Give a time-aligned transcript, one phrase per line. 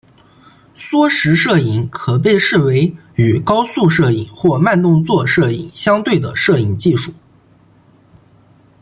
[0.73, 7.13] 缩时摄影可被视为与高速摄影或慢动作摄影相对的摄影技术。